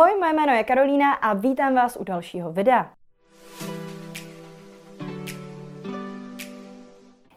Ahoj, 0.00 0.18
moje 0.18 0.32
jméno 0.32 0.52
je 0.52 0.64
Karolína 0.64 1.12
a 1.12 1.34
vítám 1.34 1.74
vás 1.74 1.96
u 1.96 2.04
dalšího 2.04 2.52
videa. 2.52 2.90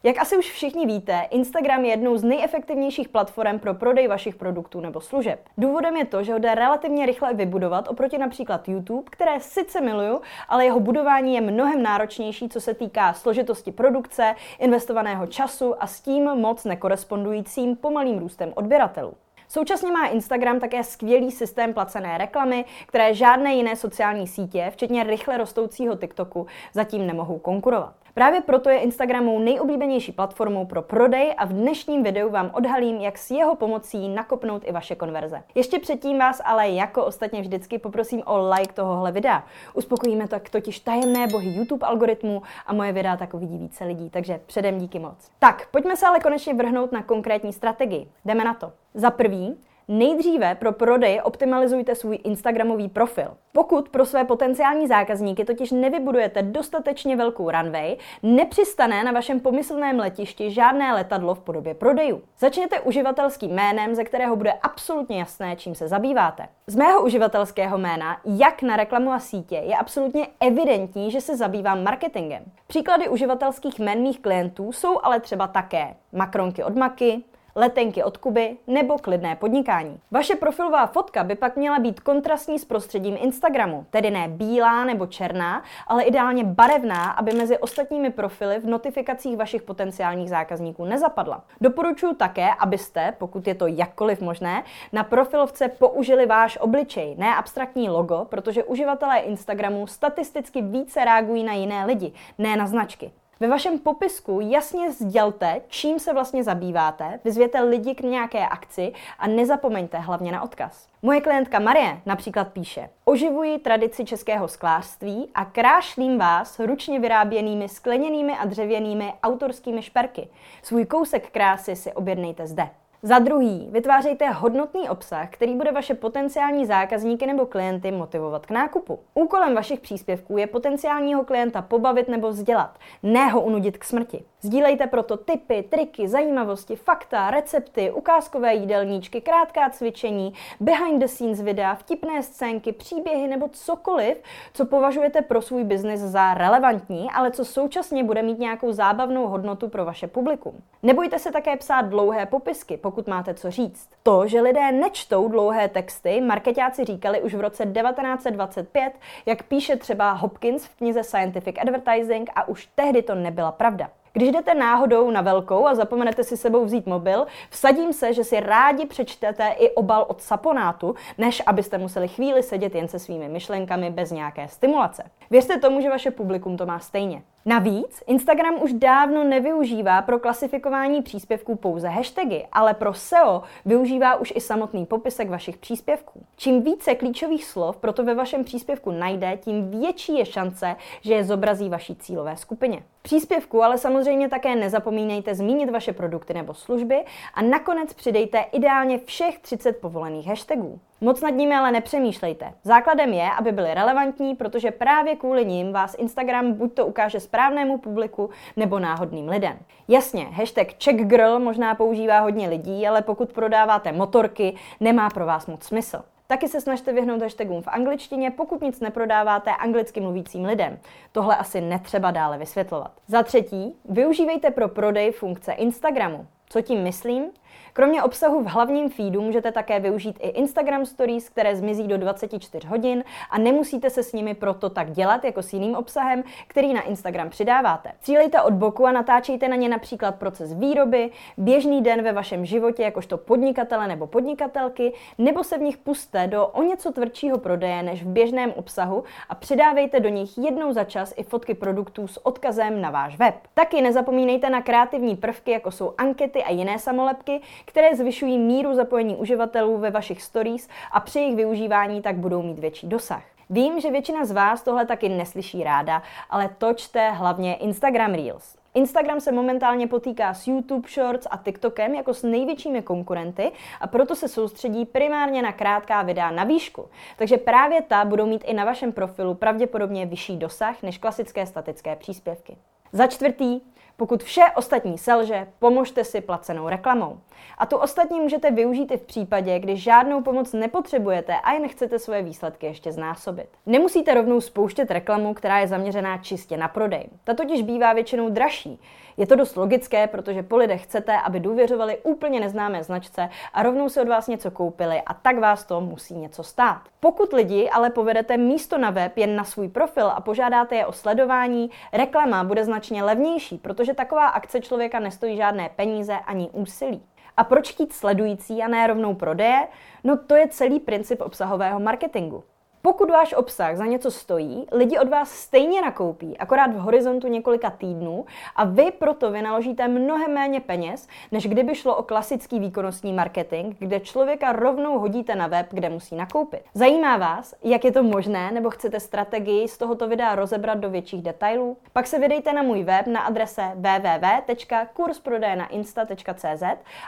Jak 0.04 0.18
asi 0.20 0.38
už 0.38 0.52
všichni 0.52 0.86
víte, 0.86 1.28
Instagram 1.32 1.86
je 1.86 1.92
jednou 1.92 2.18
z 2.18 2.24
nejefektivnějších 2.24 3.10
platform 3.10 3.60
pro 3.60 3.74
prodej 3.74 4.08
vašich 4.08 4.36
produktů 4.36 4.82
nebo 4.82 5.02
služeb. 5.02 5.40
Důvodem 5.58 5.98
je 5.98 6.06
to, 6.06 6.24
že 6.24 6.34
ho 6.34 6.40
jde 6.40 6.56
relativně 6.56 7.06
rychle 7.06 7.34
vybudovat 7.34 7.88
oproti 7.88 8.18
například 8.18 8.70
YouTube, 8.70 9.10
které 9.12 9.40
sice 9.40 9.82
miluju, 9.82 10.22
ale 10.50 10.66
jeho 10.66 10.80
budování 10.80 11.36
je 11.36 11.42
mnohem 11.42 11.84
náročnější, 11.84 12.50
co 12.50 12.62
se 12.62 12.74
týká 12.74 13.14
složitosti 13.14 13.72
produkce, 13.72 14.36
investovaného 14.60 15.28
času 15.28 15.84
a 15.84 15.88
s 15.88 16.02
tím 16.02 16.24
moc 16.24 16.66
nekorespondujícím 16.66 17.76
pomalým 17.76 18.20
růstem 18.20 18.52
odběratelů. 18.56 19.14
Současně 19.54 19.92
má 19.92 20.08
Instagram 20.08 20.60
také 20.60 20.84
skvělý 20.84 21.32
systém 21.32 21.74
placené 21.74 22.18
reklamy, 22.18 22.66
které 22.86 23.14
žádné 23.14 23.54
jiné 23.54 23.76
sociální 23.76 24.28
sítě, 24.28 24.70
včetně 24.74 25.04
rychle 25.04 25.38
rostoucího 25.38 25.96
TikToku, 25.96 26.48
zatím 26.74 27.08
nemohou 27.08 27.40
konkurovat. 27.40 28.03
Právě 28.16 28.42
proto 28.42 28.70
je 28.70 28.80
Instagram 28.80 29.24
mou 29.24 29.40
nejoblíbenější 29.40 30.12
platformou 30.12 30.66
pro 30.66 30.82
prodej 30.82 31.34
a 31.38 31.46
v 31.46 31.54
dnešním 31.54 32.04
videu 32.04 32.30
vám 32.30 32.52
odhalím, 32.54 32.98
jak 32.98 33.18
s 33.18 33.32
jeho 33.32 33.56
pomocí 33.56 34.10
nakopnout 34.10 34.62
i 34.66 34.72
vaše 34.72 34.96
konverze. 34.96 35.44
Ještě 35.56 35.80
předtím 35.80 36.20
vás 36.20 36.42
ale 36.46 36.70
jako 36.70 37.06
ostatně 37.06 37.42
vždycky 37.42 37.80
poprosím 37.80 38.24
o 38.26 38.50
like 38.50 38.74
tohohle 38.74 39.12
videa. 39.12 39.44
Uspokojíme 39.74 40.28
tak 40.28 40.50
totiž 40.50 40.80
tajemné 40.80 41.28
bohy 41.28 41.50
YouTube 41.50 41.88
algoritmu 41.88 42.42
a 42.68 42.74
moje 42.74 42.92
videa 42.92 43.18
tak 43.18 43.34
uvidí 43.34 43.58
více 43.58 43.86
lidí, 43.86 44.10
takže 44.10 44.40
předem 44.46 44.78
díky 44.78 45.00
moc. 45.00 45.32
Tak, 45.40 45.68
pojďme 45.72 45.96
se 45.96 46.08
ale 46.08 46.20
konečně 46.20 46.54
vrhnout 46.54 46.92
na 46.92 47.04
konkrétní 47.04 47.54
strategii. 47.54 48.08
Jdeme 48.26 48.44
na 48.44 48.54
to. 48.54 48.72
Za 48.94 49.12
prvý, 49.12 49.58
Nejdříve 49.88 50.56
pro 50.56 50.72
prodej 50.72 51.22
optimalizujte 51.24 51.96
svůj 51.96 52.20
Instagramový 52.24 52.90
profil. 52.90 53.28
Pokud 53.52 53.90
pro 53.90 54.06
své 54.06 54.24
potenciální 54.24 54.88
zákazníky 54.88 55.46
totiž 55.46 55.72
nevybudujete 55.72 56.42
dostatečně 56.42 57.16
velkou 57.16 57.52
runway, 57.52 57.96
nepřistane 58.24 59.04
na 59.04 59.12
vašem 59.12 59.40
pomyslném 59.40 60.00
letišti 60.00 60.52
žádné 60.52 60.94
letadlo 60.94 61.36
v 61.36 61.40
podobě 61.40 61.74
prodejů. 61.74 62.22
Začněte 62.40 62.80
uživatelským 62.80 63.52
jménem, 63.52 63.96
ze 63.96 64.04
kterého 64.04 64.36
bude 64.36 64.54
absolutně 64.54 65.20
jasné, 65.20 65.56
čím 65.56 65.76
se 65.76 65.88
zabýváte. 65.88 66.48
Z 66.68 66.76
mého 66.76 67.04
uživatelského 67.04 67.78
jména, 67.78 68.18
jak 68.26 68.62
na 68.62 68.76
reklamu 68.76 69.12
a 69.12 69.20
sítě, 69.20 69.56
je 69.56 69.76
absolutně 69.76 70.28
evidentní, 70.40 71.12
že 71.12 71.22
se 71.22 71.38
zabývám 71.38 71.84
marketingem. 71.84 72.44
Příklady 72.68 73.10
uživatelských 73.10 73.80
jmén 73.80 74.02
mých 74.02 74.20
klientů 74.20 74.72
jsou 74.72 75.00
ale 75.04 75.20
třeba 75.20 75.48
také 75.48 75.96
makronky 76.12 76.64
od 76.64 76.76
Maky, 76.76 77.24
letenky 77.56 78.04
od 78.04 78.18
Kuby 78.18 78.58
nebo 78.68 78.98
klidné 78.98 79.36
podnikání. 79.36 80.00
Vaše 80.12 80.36
profilová 80.36 80.88
fotka 80.88 81.24
by 81.24 81.36
pak 81.36 81.56
měla 81.56 81.80
být 81.80 82.00
kontrastní 82.00 82.60
s 82.60 82.66
prostředím 82.66 83.18
Instagramu, 83.20 83.86
tedy 83.90 84.12
ne 84.12 84.28
bílá 84.28 84.86
nebo 84.86 85.08
černá, 85.08 85.64
ale 85.88 86.04
ideálně 86.04 86.44
barevná, 86.44 87.12
aby 87.12 87.34
mezi 87.34 87.58
ostatními 87.58 88.10
profily 88.10 88.60
v 88.60 88.66
notifikacích 88.66 89.38
vašich 89.38 89.62
potenciálních 89.62 90.30
zákazníků 90.30 90.86
nezapadla. 90.86 91.44
Doporučuji 91.62 92.14
také, 92.14 92.50
abyste, 92.60 93.14
pokud 93.18 93.48
je 93.48 93.56
to 93.56 93.68
jakkoliv 93.68 94.22
možné, 94.22 94.64
na 94.94 95.04
profilovce 95.04 95.68
použili 95.68 96.26
váš 96.26 96.58
obličej, 96.58 97.16
ne 97.18 97.36
abstraktní 97.36 97.90
logo, 97.90 98.26
protože 98.30 98.64
uživatelé 98.64 99.20
Instagramu 99.20 99.88
statisticky 99.88 100.62
více 100.62 101.06
reagují 101.06 101.44
na 101.44 101.54
jiné 101.54 101.86
lidi, 101.86 102.14
ne 102.38 102.56
na 102.56 102.68
značky. 102.68 103.12
Ve 103.40 103.48
vašem 103.48 103.80
popisku 103.80 104.40
jasně 104.42 104.92
sdělte, 104.92 105.62
čím 105.68 106.00
se 106.00 106.14
vlastně 106.14 106.44
zabýváte, 106.44 107.20
vyzvěte 107.24 107.62
lidi 107.62 107.96
k 107.96 108.02
nějaké 108.02 108.48
akci 108.48 108.94
a 109.20 109.28
nezapomeňte 109.28 109.98
hlavně 109.98 110.32
na 110.32 110.42
odkaz. 110.42 110.88
Moje 111.02 111.22
klientka 111.22 111.60
Marie 111.60 112.02
například 112.06 112.54
píše, 112.54 112.90
oživuji 113.06 113.60
tradici 113.60 114.06
českého 114.06 114.48
sklářství 114.48 115.30
a 115.36 115.46
krášlím 115.46 116.18
vás 116.18 116.60
ručně 116.60 117.00
vyráběnými 117.00 117.70
skleněnými 117.70 118.38
a 118.38 118.46
dřevěnými 118.46 119.14
autorskými 119.24 119.82
šperky. 119.82 120.28
Svůj 120.62 120.86
kousek 120.86 121.32
krásy 121.32 121.76
si 121.76 121.94
objednejte 121.94 122.48
zde. 122.48 122.70
Za 123.06 123.20
druhý, 123.20 123.68
vytvářejte 123.72 124.30
hodnotný 124.30 124.90
obsah, 124.90 125.30
který 125.30 125.56
bude 125.56 125.72
vaše 125.72 125.94
potenciální 125.94 126.66
zákazníky 126.66 127.28
nebo 127.28 127.46
klienty 127.46 127.92
motivovat 127.92 128.46
k 128.46 128.52
nákupu. 128.52 129.00
Úkolem 129.14 129.56
vašich 129.56 129.80
příspěvků 129.80 130.38
je 130.38 130.48
potenciálního 130.48 131.24
klienta 131.24 131.62
pobavit 131.62 132.08
nebo 132.08 132.30
vzdělat, 132.30 132.78
ne 133.04 133.28
ho 133.28 133.42
unudit 133.42 133.78
k 133.78 133.84
smrti. 133.84 134.24
Sdílejte 134.46 134.88
proto 134.88 135.18
tipy, 135.18 135.64
triky, 135.64 136.08
zajímavosti, 136.08 136.76
fakta, 136.76 137.32
recepty, 137.32 137.92
ukázkové 137.92 138.54
jídelníčky, 138.54 139.22
krátká 139.22 139.70
cvičení, 139.70 140.34
behind 140.60 141.00
the 141.00 141.06
scenes 141.06 141.42
videa, 141.42 141.76
vtipné 141.76 142.24
scénky, 142.24 142.72
příběhy 142.72 143.28
nebo 143.28 143.50
cokoliv, 143.52 144.22
co 144.54 144.66
považujete 144.66 145.22
pro 145.22 145.42
svůj 145.42 145.64
biznis 145.64 146.00
za 146.00 146.34
relevantní, 146.34 147.08
ale 147.14 147.32
co 147.32 147.46
současně 147.46 148.04
bude 148.04 148.22
mít 148.22 148.40
nějakou 148.40 148.72
zábavnou 148.72 149.28
hodnotu 149.28 149.70
pro 149.70 149.86
vaše 149.86 150.08
publikum. 150.08 150.64
Nebojte 150.84 151.20
se 151.20 151.32
také 151.32 151.58
psát 151.58 151.82
dlouhé 151.82 152.26
popisky, 152.26 152.78
pokud 152.78 153.08
máte 153.08 153.34
co 153.34 153.52
říct. 153.52 153.90
To, 154.04 154.28
že 154.28 154.42
lidé 154.42 154.72
nečtou 154.72 155.28
dlouhé 155.28 155.68
texty, 155.68 156.22
marketáci 156.22 156.86
říkali 156.86 157.22
už 157.22 157.34
v 157.34 157.42
roce 157.42 157.66
1925, 157.66 158.94
jak 159.26 159.44
píše 159.44 159.76
třeba 159.76 160.12
Hopkins 160.12 160.66
v 160.66 160.76
knize 160.76 161.04
Scientific 161.04 161.56
Advertising 161.62 162.30
a 162.36 162.48
už 162.48 162.70
tehdy 162.76 163.02
to 163.02 163.16
nebyla 163.16 163.52
pravda. 163.52 163.90
Když 164.16 164.32
jdete 164.32 164.54
náhodou 164.54 165.12
na 165.12 165.22
velkou 165.22 165.68
a 165.68 165.76
zapomenete 165.76 166.24
si 166.24 166.38
sebou 166.38 166.66
vzít 166.66 166.86
mobil, 166.86 167.26
vsadím 167.50 167.94
se, 167.94 168.14
že 168.14 168.24
si 168.24 168.40
rádi 168.40 168.86
přečtete 168.86 169.48
i 169.48 169.72
obal 169.72 170.06
od 170.10 170.22
saponátu, 170.22 170.96
než 171.18 171.42
abyste 171.46 171.78
museli 171.78 172.08
chvíli 172.08 172.44
sedět 172.44 172.76
jen 172.76 172.88
se 172.88 173.00
svými 173.00 173.30
myšlenkami 173.30 173.90
bez 173.90 174.12
nějaké 174.12 174.48
stimulace. 174.48 175.04
Věřte 175.30 175.60
tomu, 175.60 175.82
že 175.82 175.90
vaše 175.90 176.12
publikum 176.12 176.58
to 176.58 176.66
má 176.66 176.80
stejně. 176.80 177.22
Navíc 177.46 178.04
Instagram 178.08 178.64
už 178.64 178.74
dávno 178.74 179.24
nevyužívá 179.24 180.02
pro 180.02 180.20
klasifikování 180.20 181.02
příspěvků 181.02 181.56
pouze 181.56 181.88
hashtagy, 181.88 182.48
ale 182.52 182.74
pro 182.74 182.94
SEO 182.94 183.44
využívá 183.66 184.16
už 184.16 184.34
i 184.36 184.42
samotný 184.42 184.86
popisek 184.86 185.30
vašich 185.30 185.58
příspěvků. 185.58 186.26
Čím 186.36 186.62
více 186.62 186.96
klíčových 186.96 187.46
slov 187.46 187.78
proto 187.78 188.04
ve 188.04 188.16
vašem 188.16 188.44
příspěvku 188.44 188.92
najde, 188.92 189.38
tím 189.38 189.72
větší 189.72 190.18
je 190.18 190.26
šance, 190.26 190.76
že 191.02 191.14
je 191.14 191.24
zobrazí 191.24 191.70
vaší 191.70 191.96
cílové 191.96 192.38
skupině. 192.38 192.84
Příspěvku 193.02 193.64
ale 193.64 193.78
samozřejmě 193.78 194.30
také 194.30 194.56
nezapomínejte 194.56 195.36
zmínit 195.36 195.70
vaše 195.70 195.94
produkty 195.94 196.34
nebo 196.34 196.54
služby 196.54 197.06
a 197.34 197.42
nakonec 197.42 197.94
přidejte 197.94 198.40
ideálně 198.52 198.98
všech 198.98 199.40
30 199.40 199.82
povolených 199.82 200.28
hashtagů. 200.28 200.80
Moc 201.04 201.22
nad 201.22 201.30
nimi 201.30 201.56
ale 201.56 201.72
nepřemýšlejte. 201.72 202.54
Základem 202.64 203.14
je, 203.14 203.32
aby 203.32 203.52
byly 203.52 203.74
relevantní, 203.74 204.36
protože 204.36 204.72
právě 204.72 205.16
kvůli 205.16 205.46
nim 205.46 205.74
vás 205.74 205.96
Instagram 206.00 206.54
buď 206.54 206.74
to 206.74 206.86
ukáže 206.86 207.20
správnému 207.20 207.78
publiku 207.78 208.30
nebo 208.56 208.80
náhodným 208.80 209.30
lidem. 209.30 209.60
Jasně, 209.88 210.24
hashtag 210.24 210.68
checkgirl 210.84 211.40
možná 211.40 211.76
používá 211.76 212.20
hodně 212.20 212.50
lidí, 212.50 212.88
ale 212.88 213.02
pokud 213.02 213.34
prodáváte 213.34 213.92
motorky, 213.92 214.56
nemá 214.80 215.10
pro 215.10 215.26
vás 215.26 215.48
moc 215.48 215.64
smysl. 215.64 216.04
Taky 216.28 216.48
se 216.48 216.62
snažte 216.62 216.94
vyhnout 216.94 217.22
hashtagům 217.22 217.62
v 217.62 217.68
angličtině, 217.68 218.32
pokud 218.32 218.62
nic 218.62 218.80
neprodáváte 218.80 219.52
anglicky 219.52 220.02
mluvícím 220.02 220.46
lidem. 220.46 220.80
Tohle 221.12 221.38
asi 221.38 221.62
netřeba 221.62 222.12
dále 222.12 222.38
vysvětlovat. 222.38 222.92
Za 223.08 223.24
třetí, 223.24 223.76
využívejte 223.90 224.52
pro 224.52 224.68
prodej 224.68 225.12
funkce 225.12 225.52
Instagramu. 225.54 226.28
Co 226.50 226.62
tím 226.62 226.84
myslím? 226.84 227.26
Kromě 227.74 228.04
obsahu 228.04 228.44
v 228.44 228.48
hlavním 228.48 228.90
feedu 228.90 229.22
můžete 229.22 229.52
také 229.52 229.80
využít 229.80 230.18
i 230.20 230.28
Instagram 230.28 230.86
Stories, 230.86 231.30
které 231.30 231.56
zmizí 231.56 231.88
do 231.88 231.98
24 231.98 232.68
hodin 232.68 233.04
a 233.30 233.38
nemusíte 233.38 233.90
se 233.90 234.04
s 234.04 234.14
nimi 234.14 234.34
proto 234.34 234.70
tak 234.70 234.92
dělat 234.92 235.24
jako 235.24 235.44
s 235.44 235.54
jiným 235.54 235.76
obsahem, 235.76 236.24
který 236.48 236.74
na 236.74 236.82
Instagram 236.82 237.30
přidáváte. 237.30 237.92
Cílejte 238.02 238.42
od 238.42 238.54
boku 238.54 238.86
a 238.86 238.92
natáčejte 238.92 239.48
na 239.48 239.56
ně 239.56 239.70
například 239.70 240.16
proces 240.16 240.54
výroby, 240.54 241.12
běžný 241.38 241.82
den 241.82 242.04
ve 242.04 242.14
vašem 242.14 242.46
životě 242.46 242.84
jakožto 242.84 243.18
podnikatele 243.18 243.88
nebo 243.88 244.08
podnikatelky, 244.08 244.94
nebo 245.18 245.44
se 245.44 245.58
v 245.58 245.62
nich 245.62 245.78
puste 245.78 246.28
do 246.28 246.48
o 246.48 246.64
něco 246.64 246.92
tvrdšího 246.92 247.38
prodeje 247.38 247.84
než 247.84 248.04
v 248.04 248.08
běžném 248.08 248.52
obsahu 248.56 249.04
a 249.30 249.36
přidávejte 249.36 250.00
do 250.00 250.10
nich 250.10 250.38
jednou 250.38 250.74
za 250.74 250.84
čas 250.84 251.14
i 251.18 251.24
fotky 251.24 251.54
produktů 251.54 252.08
s 252.08 252.26
odkazem 252.26 252.82
na 252.82 252.92
váš 252.92 253.18
web. 253.18 253.36
Taky 253.54 253.82
nezapomínejte 253.82 254.50
na 254.50 254.62
kreativní 254.62 255.16
prvky, 255.16 255.52
jako 255.52 255.72
jsou 255.72 255.94
ankety 255.98 256.44
a 256.44 256.52
jiné 256.52 256.80
samolepky, 256.80 257.42
které 257.66 257.96
zvyšují 257.96 258.38
míru 258.38 258.76
zapojení 258.76 259.16
uživatelů 259.16 259.78
ve 259.78 259.92
vašich 259.92 260.22
stories 260.22 260.70
a 260.92 261.00
při 261.00 261.20
jejich 261.20 261.36
využívání 261.36 262.02
tak 262.02 262.16
budou 262.16 262.42
mít 262.42 262.60
větší 262.60 262.88
dosah. 262.88 263.24
Vím, 263.50 263.80
že 263.80 263.92
většina 263.92 264.26
z 264.26 264.32
vás 264.32 264.64
tohle 264.64 264.86
taky 264.86 265.10
neslyší 265.10 265.64
ráda, 265.64 266.04
ale 266.30 266.50
točte 266.58 267.12
hlavně 267.12 267.56
Instagram 267.56 268.14
Reels. 268.14 268.58
Instagram 268.74 269.20
se 269.20 269.32
momentálně 269.32 269.88
potýká 269.88 270.34
s 270.34 270.48
YouTube 270.48 270.90
Shorts 270.90 271.28
a 271.32 271.38
TikTokem 271.38 271.96
jako 271.96 272.14
s 272.14 272.24
největšími 272.24 272.82
konkurenty 272.82 273.52
a 273.82 273.88
proto 273.88 274.16
se 274.16 274.28
soustředí 274.28 274.86
primárně 274.86 275.42
na 275.42 275.52
krátká 275.52 276.02
videa 276.02 276.32
na 276.32 276.44
výšku. 276.44 276.90
Takže 277.18 277.38
právě 277.38 277.82
ta 277.82 278.06
budou 278.06 278.26
mít 278.26 278.44
i 278.46 278.54
na 278.54 278.66
vašem 278.66 278.92
profilu 278.92 279.34
pravděpodobně 279.34 280.06
vyšší 280.06 280.38
dosah 280.38 280.84
než 280.84 280.98
klasické 280.98 281.46
statické 281.46 281.96
příspěvky. 281.96 282.58
Za 282.94 283.08
čtvrtý, 283.08 283.62
Pokud 283.98 284.24
vše 284.24 284.42
ostatní 284.56 284.98
selže, 284.98 285.48
pomožte 285.60 286.04
si 286.04 286.22
placenou 286.22 286.70
reklamou. 286.70 287.20
A 287.58 287.66
tu 287.66 287.78
ostatní 287.78 288.20
můžete 288.20 288.52
využít 288.52 288.92
i 288.92 288.98
v 288.98 289.02
případě, 289.02 289.60
kdy 289.60 289.78
žádnou 289.78 290.22
pomoc 290.22 290.54
nepotřebujete 290.54 291.36
a 291.36 291.54
jen 291.54 291.68
chcete 291.68 292.00
svoje 292.00 292.22
výsledky 292.22 292.66
ještě 292.66 292.92
znásobit. 292.92 293.48
Nemusíte 293.66 294.14
rovnou 294.14 294.42
spouštět 294.42 294.92
reklamu, 294.92 295.34
která 295.34 295.60
je 295.60 295.68
zaměřená 295.68 296.18
čistě 296.18 296.58
na 296.58 296.68
prodej. 296.68 297.06
Ta 297.24 297.34
totiž 297.34 297.62
bývá 297.62 297.94
většinou 297.94 298.30
dražší. 298.30 298.80
Je 299.18 299.28
to 299.28 299.36
dost 299.36 299.58
logické, 299.58 300.08
protože 300.08 300.44
po 300.44 300.58
lidech 300.58 300.84
chcete, 300.84 301.18
aby 301.18 301.40
důvěřovali 301.40 301.98
úplně 302.04 302.40
neznámé 302.40 302.84
značce 302.84 303.30
a 303.54 303.64
rovnou 303.64 303.90
si 303.90 304.02
od 304.02 304.08
vás 304.08 304.28
něco 304.28 304.52
koupili 304.52 305.02
a 305.06 305.14
tak 305.14 305.40
vás 305.40 305.66
to 305.66 305.82
musí 305.82 306.16
něco 306.16 306.44
stát. 306.44 306.82
Pokud 307.00 307.34
lidi 307.34 307.70
ale 307.70 307.90
povedete 307.90 308.38
místo 308.38 308.78
na 308.78 308.90
web 308.90 309.18
jen 309.18 309.36
na 309.36 309.44
svůj 309.44 309.70
profil 309.70 310.08
a 310.08 310.22
požádáte 310.22 310.76
je 310.76 310.86
o 310.86 310.92
sledování, 310.92 311.70
reklama 311.94 312.44
bude 312.44 312.66
značně 312.84 313.04
levnější, 313.04 313.58
protože 313.58 313.94
taková 313.94 314.28
akce 314.28 314.60
člověka 314.60 315.00
nestojí 315.00 315.38
žádné 315.38 315.70
peníze 315.70 316.14
ani 316.14 316.50
úsilí. 316.50 317.04
A 317.38 317.44
proč 317.44 317.72
chtít 317.72 317.94
sledující 317.94 318.64
a 318.64 318.68
ne 318.68 318.88
rovnou 318.88 319.16
prodeje? 319.16 319.68
No 320.04 320.18
to 320.18 320.36
je 320.36 320.48
celý 320.48 320.80
princip 320.80 321.22
obsahového 321.22 321.80
marketingu. 321.80 322.44
Pokud 322.86 323.10
váš 323.10 323.34
obsah 323.34 323.78
za 323.78 323.86
něco 323.86 324.12
stojí, 324.12 324.68
lidi 324.72 325.00
od 325.00 325.10
vás 325.10 325.32
stejně 325.32 325.82
nakoupí, 325.82 326.38
akorát 326.38 326.74
v 326.74 326.78
horizontu 326.78 327.28
několika 327.28 327.70
týdnů 327.70 328.26
a 328.56 328.66
vy 328.66 328.92
proto 328.92 329.32
vynaložíte 329.32 329.88
mnohem 329.88 330.34
méně 330.34 330.60
peněz, 330.60 331.08
než 331.32 331.48
kdyby 331.48 331.76
šlo 331.76 331.96
o 331.96 332.04
klasický 332.04 332.60
výkonnostní 332.60 333.14
marketing, 333.14 333.76
kde 333.80 334.00
člověka 334.00 334.52
rovnou 334.52 335.00
hodíte 335.00 335.36
na 335.36 335.48
web, 335.48 335.68
kde 335.72 335.90
musí 335.90 336.16
nakoupit. 336.16 336.62
Zajímá 336.74 337.18
vás, 337.18 337.56
jak 337.64 337.86
je 337.86 337.92
to 337.92 338.04
možné, 338.04 338.52
nebo 338.52 338.70
chcete 338.70 339.00
strategii 339.00 339.68
z 339.68 339.78
tohoto 339.78 340.08
videa 340.08 340.36
rozebrat 340.36 340.78
do 340.78 340.90
větších 340.90 341.22
detailů? 341.22 341.78
Pak 341.94 342.08
se 342.08 342.20
vydejte 342.20 342.54
na 342.54 342.62
můj 342.62 342.84
web 342.84 343.08
na 343.08 343.22
adrese 343.22 343.72
www.kursprodejnainsta.cz 343.76 346.64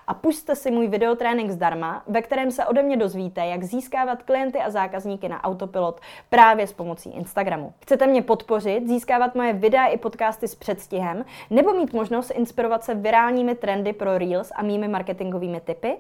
a 0.08 0.14
pusťte 0.14 0.56
si 0.56 0.72
můj 0.72 0.88
videotrénink 0.88 1.52
zdarma, 1.52 2.04
ve 2.08 2.22
kterém 2.22 2.52
se 2.52 2.66
ode 2.66 2.84
mě 2.84 2.98
dozvíte, 2.98 3.46
jak 3.46 3.64
získávat 3.64 4.24
klienty 4.24 4.60
a 4.60 4.70
zákazníky 4.70 5.30
na 5.30 5.44
auto 5.44 5.65
autopilot 5.66 6.00
právě 6.30 6.68
s 6.68 6.74
pomocí 6.74 7.10
Instagramu. 7.10 7.74
Chcete 7.80 8.08
mě 8.08 8.22
podpořit, 8.22 8.88
získávat 8.88 9.36
moje 9.36 9.54
videa 9.54 9.86
i 9.86 9.98
podcasty 9.98 10.48
s 10.48 10.56
předstihem, 10.56 11.26
nebo 11.50 11.74
mít 11.74 11.94
možnost 11.94 12.30
inspirovat 12.30 12.84
se 12.84 12.94
virálními 12.94 13.56
trendy 13.56 13.94
pro 13.94 14.18
Reels 14.18 14.52
a 14.56 14.64
mými 14.64 14.88
marketingovými 14.88 15.62
typy? 15.62 15.98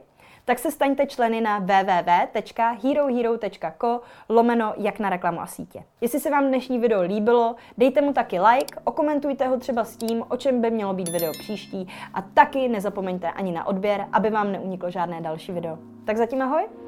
tak 0.48 0.60
se 0.60 0.72
staňte 0.72 1.06
členy 1.06 1.42
na 1.42 1.60
www.herohero.co 1.60 4.02
lomeno 4.30 4.74
jak 4.78 5.00
na 5.00 5.10
reklamu 5.10 5.42
a 5.42 5.48
sítě. 5.48 5.84
Jestli 6.02 6.20
se 6.20 6.30
vám 6.30 6.48
dnešní 6.48 6.80
video 6.80 7.02
líbilo, 7.02 7.56
dejte 7.78 8.02
mu 8.02 8.14
taky 8.14 8.40
like, 8.40 8.76
okomentujte 8.84 9.48
ho 9.48 9.60
třeba 9.60 9.84
s 9.84 9.98
tím, 9.98 10.24
o 10.30 10.38
čem 10.38 10.62
by 10.62 10.72
mělo 10.72 10.94
být 10.94 11.10
video 11.10 11.32
příští 11.32 11.88
a 12.14 12.22
taky 12.22 12.68
nezapomeňte 12.68 13.32
ani 13.32 13.52
na 13.52 13.68
odběr, 13.68 14.08
aby 14.12 14.30
vám 14.30 14.52
neuniklo 14.52 14.92
žádné 14.92 15.22
další 15.22 15.52
video. 15.52 15.78
Tak 16.06 16.18
zatím 16.18 16.42
ahoj! 16.42 16.85